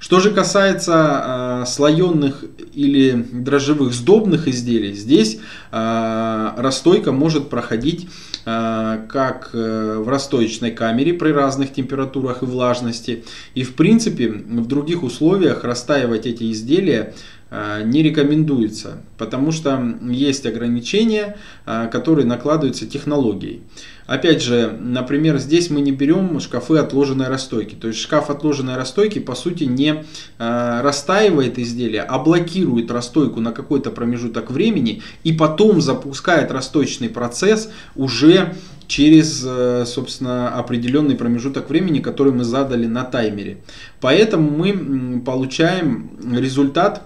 Что 0.00 0.20
же 0.20 0.32
касается 0.32 1.62
э, 1.62 1.66
слоенных 1.66 2.44
или 2.74 3.12
дрожжевых 3.12 3.94
сдобных 3.94 4.48
изделий, 4.48 4.92
здесь 4.92 5.40
э, 5.72 6.50
расстойка 6.56 7.10
может 7.10 7.48
проходить 7.48 8.08
э, 8.44 9.06
как 9.08 9.50
э, 9.54 9.96
в 9.98 10.08
расстоечной 10.08 10.72
камере 10.72 11.14
при 11.14 11.30
разных 11.30 11.72
температурах 11.72 12.42
и 12.42 12.46
влажности. 12.46 13.24
И 13.54 13.62
в 13.62 13.76
принципе 13.76 14.28
в 14.28 14.66
других 14.66 15.02
условиях 15.02 15.64
расстаивать 15.64 16.26
эти 16.26 16.52
изделия 16.52 17.14
не 17.50 18.02
рекомендуется, 18.02 18.98
потому 19.18 19.52
что 19.52 19.96
есть 20.02 20.46
ограничения, 20.46 21.36
э, 21.66 21.88
которые 21.90 22.26
накладываются 22.26 22.86
технологией. 22.86 23.62
Опять 24.06 24.42
же, 24.42 24.76
например, 24.80 25.38
здесь 25.38 25.70
мы 25.70 25.80
не 25.80 25.90
берем 25.90 26.38
шкафы 26.38 26.76
отложенной 26.76 27.28
расстойки. 27.28 27.74
То 27.74 27.88
есть 27.88 28.00
шкаф 28.00 28.28
отложенной 28.28 28.76
расстойки 28.76 29.18
по 29.18 29.34
сути 29.34 29.64
не 29.64 30.04
э, 30.38 30.80
расстаивает 30.82 31.58
изделие, 31.58 32.02
а 32.02 32.18
блокирует 32.18 32.90
расстойку 32.90 33.40
на 33.40 33.52
какой-то 33.52 33.90
промежуток 33.90 34.50
времени 34.50 35.02
и 35.22 35.32
потом 35.32 35.80
запускает 35.80 36.50
расстойчный 36.50 37.08
процесс 37.08 37.70
уже 37.96 38.54
через, 38.86 39.42
э, 39.46 39.84
собственно, 39.86 40.54
определенный 40.54 41.14
промежуток 41.14 41.70
времени, 41.70 42.00
который 42.00 42.32
мы 42.34 42.44
задали 42.44 42.86
на 42.86 43.04
таймере. 43.04 43.58
Поэтому 44.00 44.50
мы 44.50 45.20
получаем 45.20 46.10
результат 46.36 47.02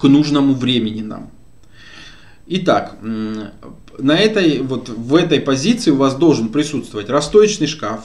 к 0.00 0.04
нужному 0.04 0.54
времени 0.54 1.02
нам. 1.02 1.30
Итак, 2.46 2.96
на 3.00 4.18
этой, 4.18 4.60
вот 4.60 4.88
в 4.88 5.14
этой 5.14 5.40
позиции 5.40 5.90
у 5.90 5.96
вас 5.96 6.14
должен 6.14 6.48
присутствовать 6.50 7.08
расстоечный 7.08 7.66
шкаф, 7.66 8.04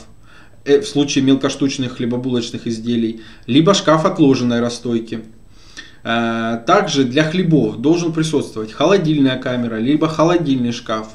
э, 0.63 0.79
в 0.79 0.87
случае 0.87 1.25
мелкоштучных 1.25 1.97
хлебобулочных 1.97 2.65
изделий, 2.67 3.21
либо 3.47 3.73
шкаф 3.73 4.05
отложенной 4.05 4.61
расстойки. 4.61 5.25
Э, 6.03 6.61
также 6.65 7.03
для 7.03 7.23
хлебов 7.23 7.77
должен 7.77 8.13
присутствовать 8.13 8.71
холодильная 8.71 9.37
камера, 9.37 9.75
либо 9.75 10.07
холодильный 10.07 10.71
шкаф. 10.71 11.09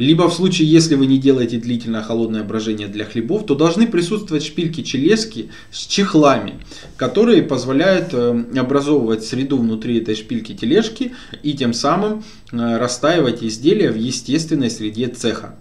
Либо 0.00 0.30
в 0.30 0.32
случае, 0.32 0.66
если 0.66 0.94
вы 0.94 1.04
не 1.04 1.18
делаете 1.18 1.58
длительное 1.58 2.00
холодное 2.00 2.42
брожение 2.42 2.88
для 2.88 3.04
хлебов, 3.04 3.44
то 3.44 3.54
должны 3.54 3.86
присутствовать 3.86 4.42
шпильки-челески 4.42 5.50
с 5.70 5.86
чехлами, 5.86 6.54
которые 6.96 7.42
позволяют 7.42 8.14
э, 8.14 8.44
образовывать 8.56 9.24
среду 9.24 9.58
внутри 9.58 9.98
этой 9.98 10.14
шпильки-тележки 10.14 11.12
и 11.42 11.52
тем 11.52 11.74
самым 11.74 12.24
э, 12.50 12.78
растаивать 12.78 13.42
изделия 13.42 13.90
в 13.90 13.96
естественной 13.96 14.70
среде 14.70 15.08
цеха. 15.08 15.56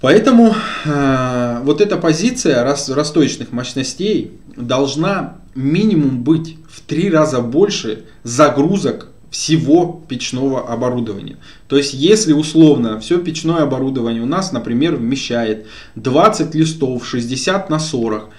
Поэтому 0.00 0.56
э, 0.84 1.60
вот 1.62 1.80
эта 1.80 1.98
позиция 1.98 2.64
рас, 2.64 2.88
расстоечных 2.88 3.52
мощностей 3.52 4.32
должна 4.56 5.36
минимум 5.54 6.24
быть 6.24 6.56
в 6.68 6.80
три 6.80 7.10
раза 7.10 7.42
больше 7.42 8.06
загрузок 8.24 9.06
всего 9.30 10.02
печного 10.08 10.68
оборудования. 10.72 11.36
То 11.68 11.76
есть, 11.76 11.94
если 11.94 12.32
условно 12.32 12.98
все 13.00 13.18
печное 13.18 13.62
оборудование 13.62 14.22
у 14.22 14.26
нас, 14.26 14.52
например, 14.52 14.96
вмещает 14.96 15.66
20 15.94 16.54
листов 16.54 17.06
60 17.06 17.70
на 17.70 17.78
40, 17.78 18.30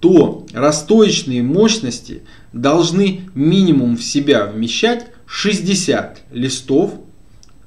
то 0.00 0.46
расстоечные 0.52 1.42
мощности 1.42 2.22
должны 2.52 3.22
минимум 3.34 3.96
в 3.96 4.02
себя 4.02 4.46
вмещать 4.46 5.06
60 5.26 6.22
листов 6.32 6.94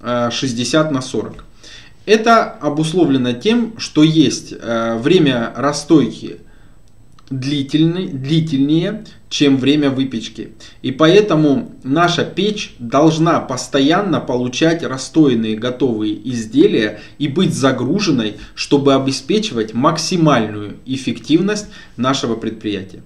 60 0.02 0.88
э, 0.88 0.90
на 0.92 1.02
40. 1.02 1.46
Это 2.06 2.44
обусловлено 2.44 3.34
тем, 3.34 3.80
что 3.80 4.04
есть 4.04 4.54
э, 4.54 4.98
время 4.98 5.54
расстойки 5.56 6.38
длительный, 7.30 8.08
длительнее, 8.08 9.06
чем 9.36 9.58
время 9.58 9.89
выпечки. 9.89 10.54
И 10.82 10.94
поэтому 10.94 11.75
наша 11.84 12.24
печь 12.24 12.74
должна 12.80 13.42
постоянно 13.42 14.22
получать 14.22 14.82
расстоянные 14.82 15.58
готовые 15.58 16.18
изделия 16.32 17.01
и 17.18 17.27
быть 17.27 17.54
загруженной, 17.54 18.38
чтобы 18.56 18.96
обеспечивать 18.96 19.74
максимальную 19.74 20.77
эффективность 20.86 21.68
нашего 21.98 22.36
предприятия. 22.38 23.04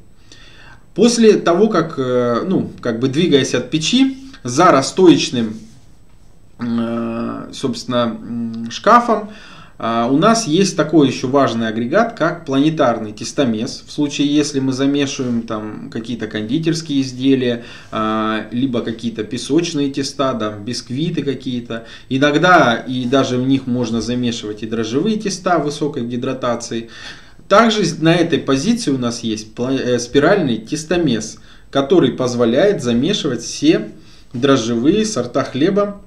После 0.93 1.33
того, 1.33 1.67
как, 1.67 1.95
э, 1.98 2.43
ну, 2.48 2.69
как 2.79 3.00
бы 3.00 3.07
двигаясь 3.07 3.55
от 3.55 3.71
печи, 3.71 4.15
за 4.43 4.65
расстоечным, 4.65 5.55
э, 6.59 7.50
собственно, 7.53 8.69
шкафом, 8.69 9.31
у 9.79 10.17
нас 10.17 10.45
есть 10.45 10.75
такой 10.75 11.07
еще 11.07 11.27
важный 11.27 11.69
агрегат, 11.69 12.17
как 12.17 12.45
планетарный 12.45 13.13
тестомес. 13.13 13.81
В 13.88 13.91
случае, 13.93 14.27
если 14.27 14.59
мы 14.59 14.74
замешиваем 14.74 15.43
там 15.43 15.89
какие-то 15.89 16.27
кондитерские 16.27 17.00
изделия, 17.00 17.63
а, 17.89 18.48
либо 18.51 18.81
какие-то 18.81 19.24
песочные 19.24 19.89
теста, 19.89 20.33
там, 20.33 20.65
бисквиты 20.65 21.24
какие-то. 21.24 21.86
Иногда 22.09 22.75
и 22.75 23.05
даже 23.05 23.38
в 23.38 23.48
них 23.48 23.67
можно 23.67 24.01
замешивать 24.01 24.63
и 24.63 24.67
дрожжевые 24.67 25.17
теста 25.17 25.59
высокой 25.59 26.05
гидратации. 26.05 26.89
Также 27.48 27.83
на 28.01 28.13
этой 28.13 28.39
позиции 28.39 28.91
у 28.91 28.98
нас 28.98 29.21
есть 29.21 29.48
э, 29.57 29.98
спиральный 30.00 30.57
тестомес, 30.57 31.38
который 31.71 32.12
позволяет 32.12 32.83
замешивать 32.83 33.43
все 33.43 33.91
дрожжевые 34.33 35.05
сорта 35.05 35.45
хлеба 35.45 36.01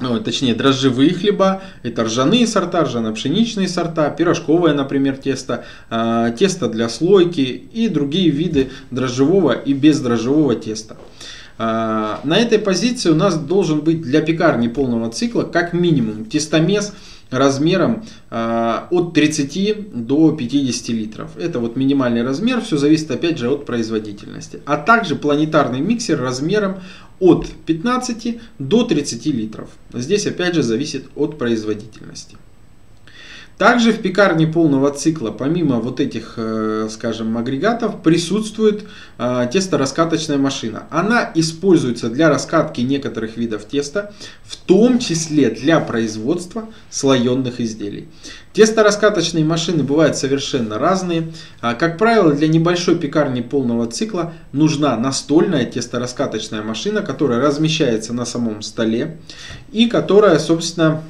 ну, 0.00 0.20
точнее 0.20 0.54
дрожжевые 0.54 1.14
хлеба, 1.14 1.62
это 1.82 2.04
ржаные 2.04 2.46
сорта, 2.46 2.84
ржано-пшеничные 2.84 3.68
сорта, 3.68 4.10
пирожковое, 4.10 4.74
например, 4.74 5.16
тесто, 5.16 5.64
э, 5.90 6.32
тесто 6.38 6.68
для 6.68 6.88
слойки 6.88 7.40
и 7.40 7.88
другие 7.88 8.30
виды 8.30 8.70
дрожжевого 8.90 9.52
и 9.52 9.72
бездрожжевого 9.72 10.54
теста. 10.54 10.96
Э, 11.58 12.16
на 12.24 12.36
этой 12.36 12.58
позиции 12.58 13.10
у 13.10 13.14
нас 13.14 13.38
должен 13.38 13.80
быть 13.80 14.02
для 14.02 14.20
пекарни 14.20 14.68
полного 14.68 15.10
цикла 15.10 15.42
как 15.42 15.72
минимум 15.72 16.26
тестомес 16.26 16.92
размером 17.30 18.04
э, 18.30 18.80
от 18.90 19.14
30 19.14 20.06
до 20.06 20.32
50 20.32 20.88
литров. 20.88 21.36
Это 21.36 21.58
вот 21.58 21.76
минимальный 21.76 22.22
размер, 22.22 22.60
все 22.60 22.76
зависит 22.76 23.10
опять 23.10 23.38
же 23.38 23.50
от 23.50 23.66
производительности. 23.66 24.60
А 24.66 24.76
также 24.76 25.16
планетарный 25.16 25.80
миксер 25.80 26.20
размером 26.20 26.80
от 27.18 27.48
15 27.66 28.40
до 28.58 28.84
30 28.84 29.26
литров. 29.26 29.70
Здесь 29.92 30.26
опять 30.26 30.54
же 30.54 30.62
зависит 30.62 31.08
от 31.14 31.38
производительности. 31.38 32.36
Также 33.58 33.92
в 33.92 34.02
пекарне 34.02 34.46
полного 34.46 34.90
цикла, 34.90 35.30
помимо 35.30 35.76
вот 35.76 35.98
этих, 35.98 36.34
э, 36.36 36.88
скажем, 36.90 37.38
агрегатов, 37.38 38.02
присутствует 38.02 38.84
э, 39.16 39.48
тесто-раскаточная 39.50 40.36
машина. 40.36 40.82
Она 40.90 41.30
используется 41.34 42.10
для 42.10 42.28
раскатки 42.28 42.82
некоторых 42.82 43.38
видов 43.38 43.64
теста, 43.64 44.12
в 44.44 44.56
том 44.56 44.98
числе 44.98 45.48
для 45.48 45.80
производства 45.80 46.66
слоенных 46.90 47.58
изделий. 47.60 48.08
Тесто-раскаточные 48.52 49.44
машины 49.44 49.82
бывают 49.82 50.18
совершенно 50.18 50.78
разные. 50.78 51.32
А, 51.62 51.74
как 51.74 51.96
правило, 51.96 52.34
для 52.34 52.48
небольшой 52.48 52.98
пекарни 52.98 53.40
полного 53.40 53.86
цикла 53.86 54.34
нужна 54.52 54.98
настольная 54.98 55.64
тесто-раскаточная 55.64 56.62
машина, 56.62 57.00
которая 57.00 57.40
размещается 57.40 58.12
на 58.12 58.26
самом 58.26 58.60
столе 58.60 59.16
и 59.72 59.86
которая, 59.86 60.38
собственно, 60.38 61.02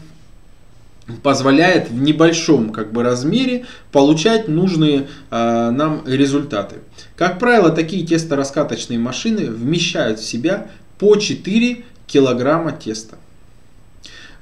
позволяет 1.23 1.91
в 1.91 2.01
небольшом 2.01 2.71
как 2.71 2.93
бы, 2.93 3.03
размере 3.03 3.67
получать 3.93 4.49
нужные 4.49 5.09
э, 5.31 5.71
нам 5.71 6.03
результаты. 6.07 6.77
Как 7.17 7.39
правило, 7.39 7.71
такие 7.71 8.07
тесто-раскаточные 8.07 8.99
машины 8.99 9.51
вмещают 9.51 10.19
в 10.19 10.25
себя 10.25 10.69
по 10.99 11.17
4 11.17 11.85
килограмма 12.07 12.73
теста. 12.73 13.19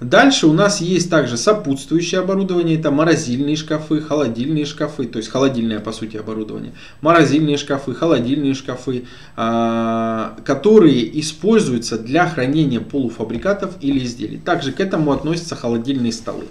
Дальше 0.01 0.47
у 0.47 0.53
нас 0.53 0.81
есть 0.81 1.09
также 1.09 1.37
сопутствующее 1.37 2.21
оборудование, 2.21 2.79
это 2.79 2.91
морозильные 2.91 3.57
шкафы, 3.57 4.01
холодильные 4.01 4.67
шкафы, 4.67 5.05
то 5.05 5.19
есть 5.19 5.29
холодильное 5.31 5.81
по 5.81 5.93
сути 5.93 6.17
оборудование, 6.17 6.73
морозильные 7.01 7.57
шкафы, 7.57 7.95
холодильные 7.95 8.55
шкафы, 8.55 9.05
а, 9.37 10.37
которые 10.45 11.21
используются 11.21 11.99
для 11.99 12.29
хранения 12.29 12.81
полуфабрикатов 12.81 13.77
или 13.81 14.05
изделий. 14.05 14.39
Также 14.39 14.73
к 14.73 14.81
этому 14.81 15.13
относятся 15.13 15.55
холодильные 15.55 16.13
столы. 16.13 16.45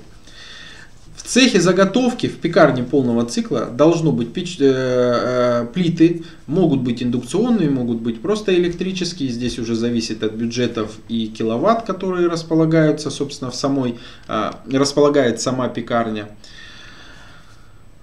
Цехе 1.34 1.60
заготовки 1.60 2.28
в 2.28 2.38
пекарне 2.38 2.84
полного 2.84 3.26
цикла 3.26 3.66
должно 3.66 4.12
быть 4.12 4.34
печ, 4.34 4.58
э, 4.60 4.66
э, 4.66 5.66
плиты, 5.74 6.26
могут 6.46 6.82
быть 6.82 7.02
индукционные, 7.02 7.72
могут 7.72 8.02
быть 8.02 8.22
просто 8.22 8.54
электрические. 8.54 9.30
Здесь 9.30 9.58
уже 9.58 9.74
зависит 9.74 10.22
от 10.22 10.34
бюджетов 10.34 10.92
и 11.10 11.26
киловатт, 11.26 11.88
которые 11.88 12.28
располагаются, 12.28 13.10
собственно, 13.10 13.50
в 13.50 13.56
самой, 13.56 13.98
э, 14.28 14.52
располагает 14.72 15.42
сама 15.42 15.70
пекарня. 15.70 16.30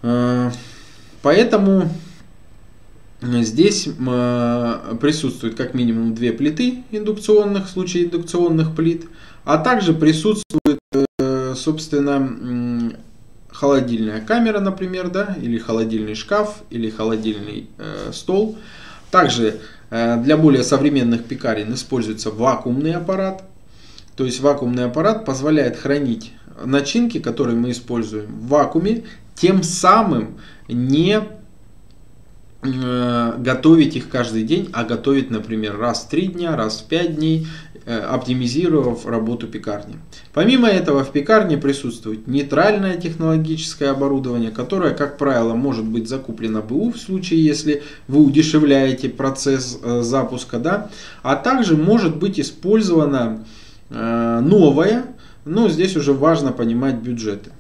Э, 0.02 0.50
поэтому 1.22 1.88
Здесь 3.22 3.86
э, 3.86 4.96
присутствует 4.98 5.54
как 5.54 5.74
минимум 5.74 6.14
две 6.14 6.32
плиты 6.32 6.84
индукционных, 6.90 7.66
в 7.66 7.70
случае 7.70 8.06
индукционных 8.06 8.74
плит, 8.74 9.08
а 9.44 9.58
также 9.58 9.92
присутствует, 9.92 10.78
э, 10.94 11.54
собственно, 11.54 12.18
холодильная 13.60 14.22
камера, 14.22 14.58
например, 14.58 15.10
да, 15.10 15.36
или 15.38 15.58
холодильный 15.58 16.14
шкаф, 16.14 16.62
или 16.70 16.88
холодильный 16.88 17.68
э, 17.76 18.10
стол. 18.10 18.56
Также 19.10 19.60
э, 19.90 20.16
для 20.22 20.38
более 20.38 20.62
современных 20.62 21.24
пекарен 21.24 21.74
используется 21.74 22.30
вакуумный 22.30 22.94
аппарат. 22.94 23.44
То 24.16 24.24
есть 24.24 24.40
вакуумный 24.40 24.86
аппарат 24.86 25.26
позволяет 25.26 25.76
хранить 25.76 26.32
начинки, 26.64 27.18
которые 27.18 27.56
мы 27.56 27.72
используем 27.72 28.26
в 28.26 28.48
вакууме, 28.48 29.04
тем 29.34 29.62
самым 29.62 30.38
не 30.66 31.20
э, 32.62 33.34
готовить 33.36 33.94
их 33.94 34.08
каждый 34.08 34.44
день, 34.44 34.70
а 34.72 34.84
готовить, 34.84 35.30
например, 35.30 35.76
раз 35.76 36.04
в 36.04 36.08
3 36.08 36.28
дня, 36.28 36.56
раз 36.56 36.80
в 36.80 36.88
5 36.88 37.16
дней 37.16 37.46
оптимизировав 37.98 39.06
работу 39.06 39.46
пекарни. 39.46 39.96
Помимо 40.32 40.68
этого 40.68 41.04
в 41.04 41.10
пекарне 41.12 41.56
присутствует 41.56 42.26
нейтральное 42.26 42.96
технологическое 42.96 43.90
оборудование, 43.90 44.50
которое, 44.50 44.94
как 44.94 45.18
правило, 45.18 45.54
может 45.54 45.84
быть 45.84 46.08
закуплено 46.08 46.62
БУ 46.62 46.92
в 46.92 46.98
случае, 46.98 47.44
если 47.44 47.82
вы 48.08 48.24
удешевляете 48.24 49.08
процесс 49.08 49.78
э, 49.82 50.02
запуска, 50.02 50.58
да, 50.58 50.90
а 51.22 51.36
также 51.36 51.76
может 51.76 52.16
быть 52.16 52.38
использовано 52.38 53.44
э, 53.90 54.40
новое, 54.40 55.04
но 55.44 55.68
здесь 55.68 55.96
уже 55.96 56.12
важно 56.12 56.52
понимать 56.52 56.96
бюджеты. 56.96 57.50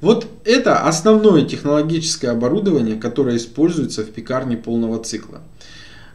Вот 0.00 0.26
это 0.44 0.80
основное 0.80 1.42
технологическое 1.42 2.32
оборудование, 2.32 2.96
которое 2.96 3.36
используется 3.36 4.02
в 4.02 4.10
пекарне 4.10 4.56
полного 4.56 5.02
цикла. 5.02 5.40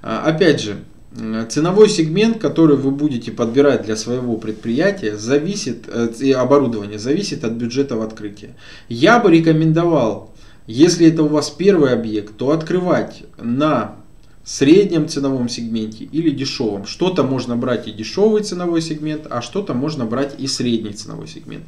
Опять 0.02 0.62
же, 0.62 0.78
Ценовой 1.14 1.90
сегмент, 1.90 2.38
который 2.40 2.78
вы 2.78 2.92
будете 2.92 3.34
подбирать 3.34 3.84
для 3.84 3.98
своего 3.98 4.38
предприятия, 4.38 5.18
зависит, 5.18 5.84
э, 5.90 6.08
и 6.22 6.32
оборудование, 6.32 7.00
зависит 7.00 7.44
от 7.44 7.52
бюджета 7.52 7.98
в 7.98 8.02
открытии. 8.02 8.56
Я 8.88 9.20
бы 9.20 9.30
рекомендовал, 9.30 10.34
если 10.68 11.08
это 11.08 11.24
у 11.24 11.28
вас 11.28 11.50
первый 11.50 11.92
объект, 11.92 12.38
то 12.38 12.52
открывать 12.52 13.24
на 13.38 13.96
среднем 14.46 15.10
ценовом 15.10 15.50
сегменте 15.50 16.06
или 16.06 16.30
дешевом. 16.30 16.86
Что-то 16.86 17.24
можно 17.24 17.58
брать 17.58 17.90
и 17.90 17.92
дешевый 17.92 18.44
ценовой 18.44 18.82
сегмент, 18.82 19.28
а 19.30 19.42
что-то 19.42 19.74
можно 19.74 20.06
брать 20.06 20.36
и 20.40 20.48
средний 20.48 20.94
ценовой 20.94 21.28
сегмент. 21.28 21.66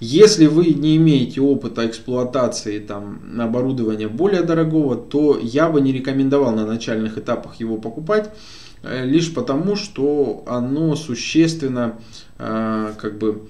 Если 0.00 0.46
вы 0.46 0.68
не 0.68 0.96
имеете 0.96 1.42
опыта 1.42 1.86
эксплуатации 1.86 2.78
там, 2.78 3.20
оборудования 3.38 4.08
более 4.08 4.44
дорогого, 4.44 4.96
то 4.96 5.38
я 5.38 5.68
бы 5.68 5.82
не 5.82 5.92
рекомендовал 5.92 6.54
на 6.54 6.64
начальных 6.64 7.18
этапах 7.18 7.56
его 7.56 7.76
покупать 7.76 8.30
Э, 8.30 8.67
лишь 8.82 9.32
потому, 9.32 9.76
что 9.76 10.44
оно 10.46 10.96
существенно 10.96 11.98
э, 12.38 12.92
как 12.98 13.18
бы 13.18 13.48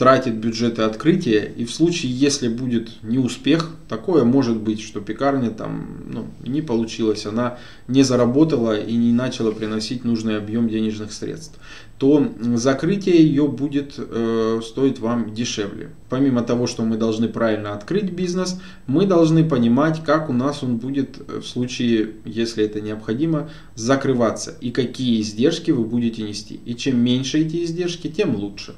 тратит 0.00 0.36
бюджеты 0.36 0.80
открытия, 0.80 1.44
и 1.44 1.66
в 1.66 1.74
случае, 1.74 2.10
если 2.10 2.48
будет 2.48 3.02
неуспех, 3.02 3.68
такое 3.86 4.24
может 4.24 4.56
быть, 4.56 4.80
что 4.80 5.02
пекарня 5.02 5.50
там 5.50 6.04
ну, 6.08 6.26
не 6.42 6.62
получилась, 6.62 7.26
она 7.26 7.58
не 7.86 8.02
заработала 8.02 8.80
и 8.80 8.96
не 8.96 9.12
начала 9.12 9.50
приносить 9.50 10.04
нужный 10.04 10.38
объем 10.38 10.70
денежных 10.70 11.12
средств, 11.12 11.58
то 11.98 12.26
закрытие 12.54 13.18
ее 13.22 13.46
будет 13.46 13.96
э, 13.98 14.60
стоить 14.64 15.00
вам 15.00 15.34
дешевле. 15.34 15.90
Помимо 16.10 16.42
того, 16.42 16.66
что 16.66 16.82
мы 16.82 16.96
должны 16.96 17.28
правильно 17.28 17.72
открыть 17.72 18.10
бизнес, 18.10 18.60
мы 18.86 19.06
должны 19.06 19.48
понимать, 19.48 20.02
как 20.04 20.28
у 20.28 20.32
нас 20.32 20.62
он 20.62 20.76
будет 20.76 21.18
в 21.28 21.42
случае, 21.42 22.10
если 22.24 22.64
это 22.64 22.80
необходимо, 22.80 23.48
закрываться 23.76 24.54
и 24.60 24.70
какие 24.72 25.20
издержки 25.20 25.70
вы 25.70 25.84
будете 25.84 26.22
нести. 26.22 26.60
И 26.66 26.74
чем 26.74 26.98
меньше 26.98 27.38
эти 27.38 27.64
издержки, 27.64 28.08
тем 28.08 28.34
лучше. 28.34 28.74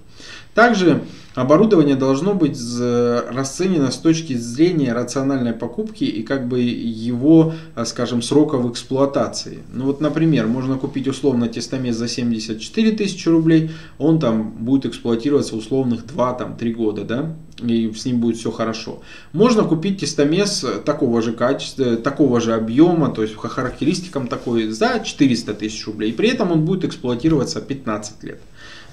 Также 0.55 1.03
оборудование 1.35 1.97
должно 1.97 2.35
быть 2.35 2.59
расценено 2.79 3.91
с 3.91 3.97
точки 3.97 4.35
зрения 4.35 4.93
рациональной 4.93 5.55
покупки 5.55 6.05
и 6.05 6.23
как 6.23 6.47
бы 6.47 6.61
его, 6.61 7.55
э, 7.75 7.85
скажем, 7.87 8.21
сроков 8.21 8.71
эксплуатации. 8.71 9.61
Ну 9.73 9.87
вот, 9.87 10.03
например, 10.03 10.47
можно 10.47 10.77
купить 10.77 11.09
условно 11.09 11.49
тестомес 11.49 11.97
за 11.97 12.07
74 12.07 12.93
тысячи 12.93 13.31
рублей, 13.31 13.71
он 13.99 14.19
там 14.19 14.51
будет 14.51 14.85
эксплуатироваться 14.85 15.57
условных 15.57 16.05
2-3 16.05 16.73
года, 16.73 17.05
да, 17.05 17.22
и 17.63 17.93
с 17.93 18.05
ним 18.05 18.21
будет 18.21 18.37
все 18.37 18.51
хорошо. 18.51 19.03
Можно 19.33 19.65
купить 19.65 20.01
тестомес 20.01 20.65
такого 20.85 21.23
же 21.23 21.33
качества, 21.33 21.97
такого 21.97 22.41
же 22.41 22.55
объема, 22.55 23.11
то 23.11 23.23
есть 23.23 23.37
по 23.37 23.49
характеристикам 23.49 24.29
такой 24.29 24.69
за 24.69 25.01
400 25.05 25.55
тысяч 25.55 25.87
рублей, 25.87 26.11
и 26.11 26.15
при 26.15 26.29
этом 26.29 26.53
он 26.53 26.65
будет 26.65 26.85
эксплуатироваться 26.85 27.61
15 27.61 28.25
лет 28.25 28.41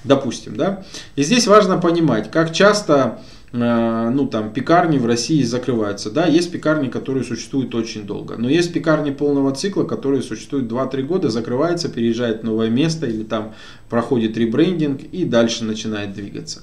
допустим, 0.04 0.56
да. 0.56 0.84
И 1.16 1.22
здесь 1.22 1.46
важно 1.46 1.78
понимать, 1.78 2.30
как 2.30 2.52
часто 2.52 3.20
э, 3.52 4.10
ну 4.10 4.26
там 4.26 4.52
пекарни 4.52 4.98
в 4.98 5.06
России 5.06 5.42
закрываются. 5.42 6.10
Да, 6.10 6.26
есть 6.26 6.50
пекарни, 6.50 6.88
которые 6.88 7.24
существуют 7.24 7.74
очень 7.74 8.06
долго, 8.06 8.36
но 8.36 8.48
есть 8.48 8.72
пекарни 8.72 9.10
полного 9.10 9.54
цикла, 9.54 9.84
которые 9.84 10.22
существуют 10.22 10.70
2-3 10.70 11.02
года, 11.02 11.28
закрывается, 11.28 11.88
переезжает 11.88 12.40
в 12.40 12.44
новое 12.44 12.70
место 12.70 13.06
или 13.06 13.24
там 13.24 13.54
проходит 13.88 14.36
ребрендинг 14.36 15.02
и 15.02 15.24
дальше 15.24 15.64
начинает 15.64 16.14
двигаться 16.14 16.62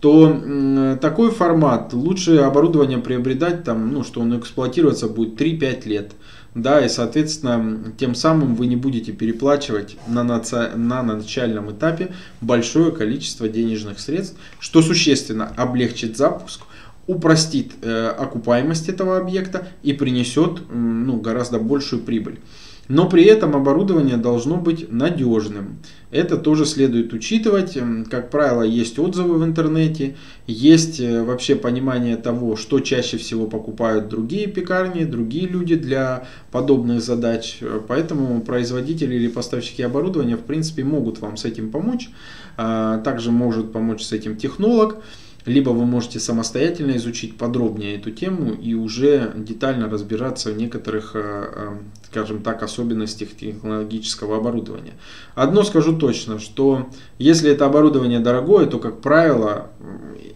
то 0.00 0.98
такой 1.00 1.30
формат 1.30 1.92
лучше 1.92 2.36
оборудование 2.38 2.98
приобретать 2.98 3.64
там, 3.64 3.92
ну, 3.92 4.04
что 4.04 4.20
он 4.20 4.38
эксплуатироваться 4.38 5.08
будет 5.08 5.40
3-5 5.40 5.88
лет 5.88 6.12
да, 6.56 6.82
и, 6.82 6.88
соответственно, 6.88 7.92
тем 7.98 8.14
самым 8.14 8.54
вы 8.54 8.66
не 8.66 8.76
будете 8.76 9.12
переплачивать 9.12 9.98
на, 10.06 10.24
наци... 10.24 10.70
на 10.74 11.02
начальном 11.02 11.70
этапе 11.70 12.14
большое 12.40 12.92
количество 12.92 13.46
денежных 13.46 14.00
средств, 14.00 14.38
что 14.58 14.80
существенно 14.80 15.52
облегчит 15.58 16.16
запуск, 16.16 16.62
упростит 17.06 17.72
э, 17.82 18.08
окупаемость 18.08 18.88
этого 18.88 19.18
объекта 19.18 19.68
и 19.82 19.92
принесет 19.92 20.62
ну, 20.72 21.20
гораздо 21.20 21.58
большую 21.58 22.00
прибыль. 22.00 22.40
Но 22.88 23.08
при 23.08 23.24
этом 23.24 23.56
оборудование 23.56 24.16
должно 24.16 24.56
быть 24.56 24.92
надежным. 24.92 25.78
Это 26.12 26.36
тоже 26.36 26.64
следует 26.64 27.12
учитывать. 27.12 27.76
Как 28.10 28.30
правило, 28.30 28.62
есть 28.62 28.98
отзывы 28.98 29.38
в 29.38 29.44
интернете, 29.44 30.16
есть 30.46 31.00
э, 31.00 31.22
вообще 31.24 31.56
понимание 31.56 32.16
того, 32.16 32.54
что 32.54 32.78
чаще 32.78 33.16
всего 33.16 33.46
покупают 33.46 34.08
другие 34.08 34.46
пекарни, 34.46 35.04
другие 35.04 35.48
люди 35.48 35.74
для 35.74 36.28
подобных 36.52 37.02
задач. 37.02 37.58
Поэтому 37.88 38.40
производители 38.40 39.16
или 39.16 39.28
поставщики 39.28 39.82
оборудования 39.82 40.36
в 40.36 40.42
принципе 40.42 40.84
могут 40.84 41.18
вам 41.18 41.36
с 41.36 41.44
этим 41.44 41.70
помочь. 41.72 42.08
А, 42.56 42.98
также 42.98 43.32
может 43.32 43.72
помочь 43.72 44.02
с 44.02 44.12
этим 44.12 44.36
технолог. 44.36 45.02
Либо 45.46 45.70
вы 45.70 45.86
можете 45.86 46.18
самостоятельно 46.18 46.96
изучить 46.96 47.38
подробнее 47.38 47.96
эту 47.96 48.10
тему 48.10 48.52
и 48.52 48.74
уже 48.74 49.32
детально 49.36 49.88
разбираться 49.88 50.52
в 50.52 50.56
некоторых, 50.56 51.12
э, 51.14 51.20
э, 51.22 51.76
скажем 52.08 52.42
так, 52.42 52.62
особенностях 52.62 53.30
технологического 53.30 54.38
оборудования. 54.38 54.94
Одно 55.36 55.62
скажу 55.62 55.96
точно, 55.96 56.40
что 56.40 56.88
если 57.18 57.50
это 57.50 57.64
оборудование 57.64 58.18
дорогое, 58.18 58.66
то, 58.66 58.80
как 58.80 59.00
правило, 59.00 59.70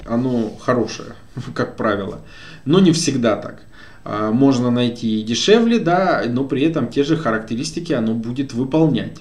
оно 0.06 0.56
хорошее, 0.60 1.14
как 1.54 1.76
правило. 1.76 2.20
Но 2.64 2.78
не 2.78 2.92
всегда 2.92 3.36
так. 3.36 3.62
А, 4.04 4.30
можно 4.30 4.70
найти 4.70 5.20
и 5.20 5.24
дешевле, 5.24 5.78
да, 5.78 6.22
но 6.28 6.44
при 6.44 6.62
этом 6.62 6.88
те 6.88 7.02
же 7.02 7.16
характеристики 7.16 7.92
оно 7.92 8.14
будет 8.14 8.54
выполнять. 8.54 9.18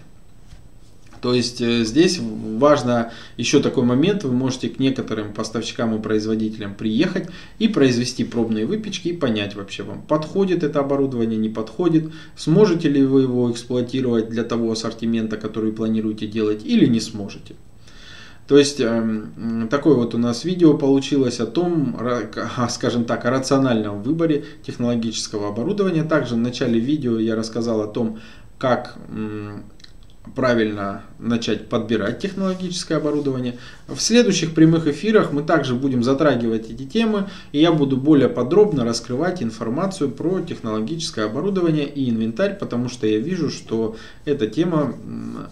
То 1.22 1.34
есть 1.34 1.62
э, 1.62 1.84
здесь 1.84 2.20
важно 2.20 3.12
еще 3.38 3.62
такой 3.62 3.84
момент, 3.84 4.24
вы 4.24 4.32
можете 4.32 4.70
к 4.70 4.80
некоторым 4.80 5.34
поставщикам 5.34 5.96
и 5.96 6.02
производителям 6.02 6.76
приехать 6.76 7.30
и 7.60 7.68
произвести 7.68 8.24
пробные 8.24 8.66
выпечки 8.66 9.10
и 9.10 9.18
понять 9.18 9.56
вообще 9.56 9.84
вам, 9.84 10.02
подходит 10.02 10.64
это 10.64 10.80
оборудование, 10.80 11.38
не 11.38 11.50
подходит, 11.50 12.12
сможете 12.38 12.90
ли 12.90 13.04
вы 13.04 13.24
его 13.24 13.52
эксплуатировать 13.52 14.30
для 14.30 14.44
того 14.44 14.72
ассортимента, 14.72 15.38
который 15.38 15.72
планируете 15.72 16.28
делать 16.28 16.66
или 16.66 16.86
не 16.86 17.00
сможете. 17.00 17.56
То 18.48 18.58
есть 18.58 18.80
эм, 18.80 19.68
такое 19.70 19.94
вот 19.94 20.16
у 20.16 20.18
нас 20.18 20.44
видео 20.44 20.76
получилось 20.76 21.40
о 21.40 21.46
том, 21.46 21.96
скажем 22.70 23.06
так, 23.06 23.24
о 23.26 23.30
рациональном 23.30 24.02
выборе 24.02 24.44
технологического 24.64 25.50
оборудования. 25.50 26.04
Также 26.04 26.34
в 26.34 26.40
начале 26.40 26.80
видео 26.80 27.20
я 27.20 27.36
рассказал 27.36 27.82
о 27.82 27.88
том, 27.88 28.18
как 28.58 28.98
правильно 30.36 31.04
начать 31.20 31.70
подбирать 31.70 32.20
технологическое 32.20 32.98
оборудование. 32.98 33.58
В 33.88 34.00
следующих 34.00 34.54
прямых 34.54 34.88
эфирах 34.88 35.32
мы 35.32 35.44
также 35.44 35.76
будем 35.76 36.04
затрагивать 36.04 36.70
эти 36.70 36.86
темы, 36.86 37.30
и 37.52 37.60
я 37.60 37.72
буду 37.72 37.98
более 37.98 38.30
подробно 38.30 38.86
раскрывать 38.86 39.42
информацию 39.42 40.12
про 40.12 40.42
технологическое 40.42 41.26
оборудование 41.26 41.88
и 41.88 42.10
инвентарь, 42.10 42.58
потому 42.58 42.90
что 42.90 43.08
я 43.08 43.20
вижу, 43.20 43.50
что 43.50 43.96
эта 44.26 44.48
тема 44.48 44.94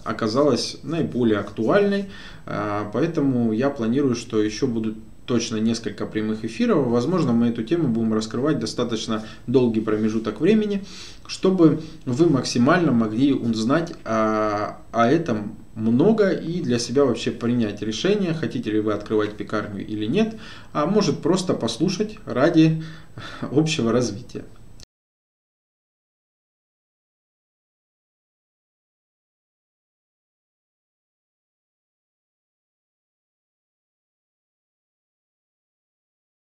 оказалась 0.04 0.78
наиболее 0.82 1.38
актуальной, 1.38 2.06
а, 2.46 2.90
поэтому 2.92 3.52
я 3.52 3.70
планирую, 3.70 4.14
что 4.14 4.42
еще 4.42 4.66
будут 4.66 4.96
точно 5.28 5.56
несколько 5.56 6.06
прямых 6.06 6.44
эфиров. 6.44 6.88
Возможно, 6.88 7.32
мы 7.32 7.48
эту 7.48 7.62
тему 7.62 7.88
будем 7.88 8.14
раскрывать 8.14 8.58
достаточно 8.58 9.24
долгий 9.46 9.80
промежуток 9.80 10.40
времени, 10.40 10.84
чтобы 11.26 11.82
вы 12.06 12.30
максимально 12.30 12.92
могли 12.92 13.34
узнать 13.34 13.92
о, 14.04 14.78
о 14.90 15.06
этом 15.06 15.56
много 15.74 16.30
и 16.30 16.62
для 16.62 16.78
себя 16.78 17.04
вообще 17.04 17.30
принять 17.30 17.82
решение, 17.82 18.32
хотите 18.32 18.70
ли 18.70 18.80
вы 18.80 18.94
открывать 18.94 19.36
пекарню 19.36 19.86
или 19.86 20.06
нет, 20.06 20.34
а 20.72 20.86
может 20.86 21.20
просто 21.20 21.52
послушать 21.52 22.16
ради 22.24 22.82
общего 23.52 23.92
развития. 23.92 24.44